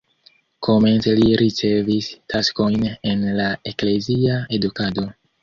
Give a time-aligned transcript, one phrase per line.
[0.67, 5.07] Komence li ricevis taskojn en la eklezia edukado.